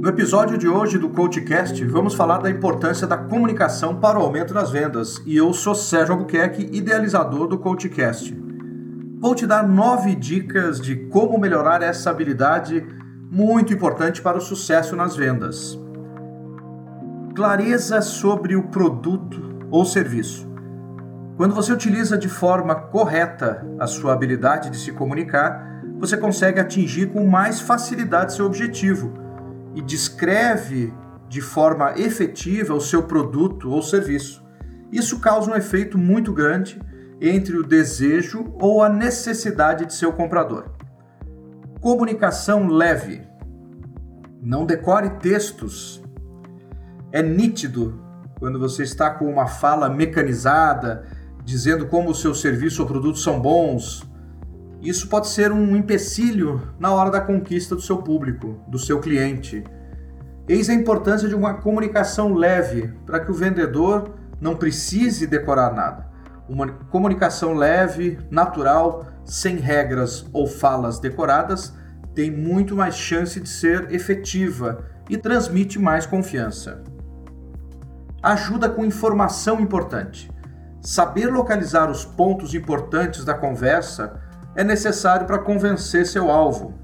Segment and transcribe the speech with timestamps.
[0.00, 4.54] No episódio de hoje do CoachCast, vamos falar da importância da comunicação para o aumento
[4.54, 5.20] das vendas.
[5.26, 8.34] E eu sou Sérgio Albuquerque, idealizador do CoachCast.
[9.20, 12.86] Vou te dar nove dicas de como melhorar essa habilidade
[13.30, 15.78] muito importante para o sucesso nas vendas.
[17.36, 20.48] Clareza sobre o produto ou serviço.
[21.36, 27.12] Quando você utiliza de forma correta a sua habilidade de se comunicar, você consegue atingir
[27.12, 29.12] com mais facilidade seu objetivo
[29.74, 30.94] e descreve
[31.28, 34.42] de forma efetiva o seu produto ou serviço.
[34.90, 36.80] Isso causa um efeito muito grande
[37.20, 40.72] entre o desejo ou a necessidade de seu comprador.
[41.82, 43.20] Comunicação leve.
[44.42, 46.02] Não decore textos.
[47.12, 48.00] É nítido
[48.38, 51.04] quando você está com uma fala mecanizada,
[51.44, 54.09] dizendo como o seu serviço ou produto são bons.
[54.82, 59.62] Isso pode ser um empecilho na hora da conquista do seu público, do seu cliente.
[60.48, 66.08] Eis a importância de uma comunicação leve para que o vendedor não precise decorar nada.
[66.48, 71.74] Uma comunicação leve, natural, sem regras ou falas decoradas,
[72.14, 76.82] tem muito mais chance de ser efetiva e transmite mais confiança.
[78.22, 80.30] Ajuda com informação importante.
[80.80, 84.20] Saber localizar os pontos importantes da conversa
[84.54, 86.74] é necessário para convencer seu alvo.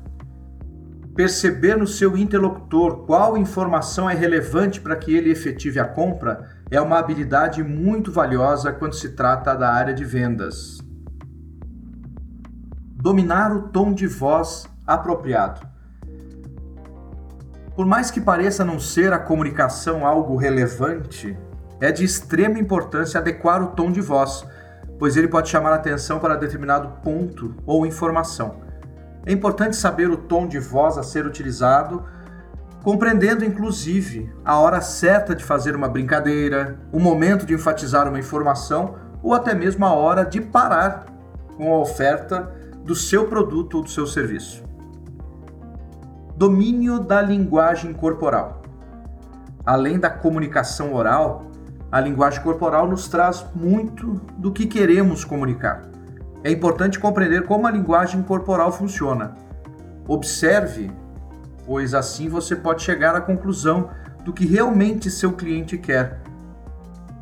[1.14, 6.80] Perceber no seu interlocutor qual informação é relevante para que ele efetive a compra é
[6.80, 10.78] uma habilidade muito valiosa quando se trata da área de vendas.
[12.94, 15.66] Dominar o tom de voz apropriado.
[17.74, 21.36] Por mais que pareça não ser a comunicação algo relevante,
[21.80, 24.46] é de extrema importância adequar o tom de voz,
[24.98, 28.56] pois ele pode chamar atenção para determinado ponto ou informação.
[29.24, 32.04] É importante saber o tom de voz a ser utilizado
[32.86, 38.94] compreendendo inclusive a hora certa de fazer uma brincadeira, o momento de enfatizar uma informação
[39.20, 41.06] ou até mesmo a hora de parar
[41.56, 42.48] com a oferta
[42.84, 44.62] do seu produto ou do seu serviço.
[46.36, 48.62] Domínio da linguagem corporal.
[49.64, 51.50] Além da comunicação oral,
[51.96, 55.80] a linguagem corporal nos traz muito do que queremos comunicar.
[56.44, 59.34] É importante compreender como a linguagem corporal funciona.
[60.06, 60.90] Observe
[61.64, 63.88] pois assim você pode chegar à conclusão
[64.22, 66.20] do que realmente seu cliente quer.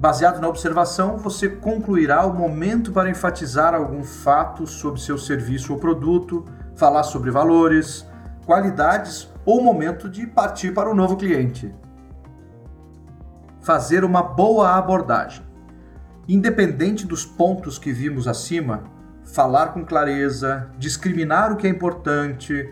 [0.01, 5.79] Baseado na observação, você concluirá o momento para enfatizar algum fato sobre seu serviço ou
[5.79, 8.05] produto, falar sobre valores,
[8.45, 11.73] qualidades ou momento de partir para o novo cliente.
[13.65, 15.43] Fazer uma boa abordagem.
[16.29, 18.85] Independente dos pontos que vimos acima,
[19.25, 22.71] falar com clareza, discriminar o que é importante,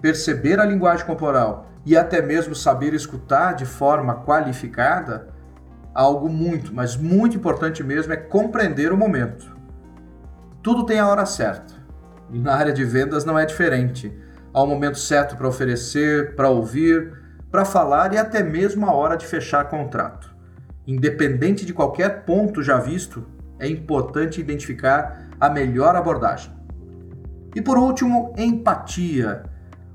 [0.00, 5.28] perceber a linguagem corporal e até mesmo saber escutar de forma qualificada,
[5.94, 9.56] algo muito, mas muito importante mesmo é compreender o momento.
[10.60, 11.74] Tudo tem a hora certa.
[12.32, 14.12] E na área de vendas não é diferente.
[14.52, 17.21] Há um momento certo para oferecer, para ouvir,
[17.52, 20.34] para falar e até mesmo a hora de fechar contrato.
[20.86, 23.26] Independente de qualquer ponto já visto,
[23.60, 26.52] é importante identificar a melhor abordagem.
[27.54, 29.44] E por último, empatia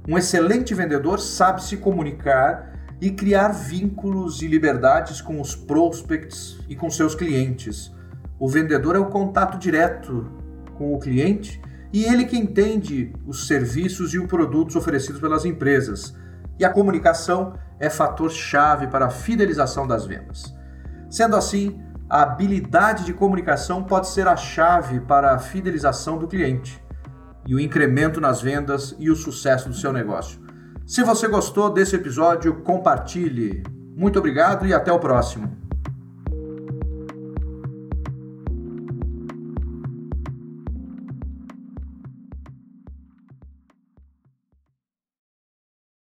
[0.08, 6.78] um excelente vendedor sabe se comunicar e criar vínculos e liberdades com os prospects e
[6.78, 7.94] com seus clientes.
[8.40, 10.32] O vendedor é o contato direto
[10.76, 11.60] com o cliente
[11.92, 16.16] e ele que entende os serviços e os produtos oferecidos pelas empresas.
[16.60, 20.54] E a comunicação é fator chave para a fidelização das vendas.
[21.10, 26.82] Sendo assim, a habilidade de comunicação pode ser a chave para a fidelização do cliente
[27.46, 30.40] e o incremento nas vendas e o sucesso do seu negócio.
[30.86, 33.64] Se você gostou desse episódio, compartilhe.
[33.96, 35.57] Muito obrigado e até o próximo.